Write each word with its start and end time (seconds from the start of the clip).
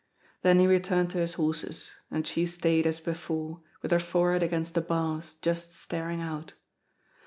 Then 0.41 0.57
he 0.57 0.65
returned 0.65 1.11
to 1.11 1.19
his 1.19 1.35
horses, 1.35 1.91
and 2.09 2.25
she 2.25 2.47
stayed 2.47 2.87
as 2.87 2.99
before, 2.99 3.61
with 3.83 3.91
her 3.91 3.99
forehead 3.99 4.41
against 4.41 4.73
the 4.73 4.81
bars, 4.81 5.35
just 5.35 5.73
staring 5.75 6.21
out. 6.21 6.53